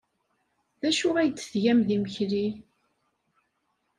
[0.81, 2.47] D acu ay d-tgam d imekli?